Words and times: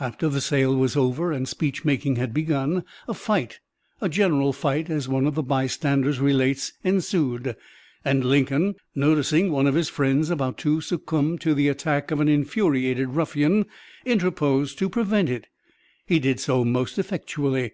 After 0.00 0.28
the 0.28 0.40
sale 0.40 0.74
was 0.74 0.96
over 0.96 1.30
and 1.30 1.46
speechmaking 1.46 2.16
had 2.16 2.34
begun, 2.34 2.82
a 3.06 3.14
fight 3.14 3.60
a 4.00 4.08
'general 4.08 4.52
fight' 4.52 4.90
as 4.90 5.06
one 5.08 5.28
of 5.28 5.36
the 5.36 5.44
bystanders 5.44 6.18
relates 6.18 6.72
ensued, 6.82 7.54
and 8.04 8.24
Lincoln, 8.24 8.74
noticing 8.96 9.52
one 9.52 9.68
of 9.68 9.76
his 9.76 9.88
friends 9.88 10.28
about 10.28 10.58
to 10.58 10.80
succumb 10.80 11.38
to 11.38 11.54
the 11.54 11.68
attack 11.68 12.10
of 12.10 12.18
an 12.18 12.28
infuriated 12.28 13.10
ruffian, 13.10 13.64
interposed 14.04 14.76
to 14.80 14.88
prevent 14.88 15.28
it. 15.30 15.46
He 16.04 16.18
did 16.18 16.40
so 16.40 16.64
most 16.64 16.98
effectually. 16.98 17.70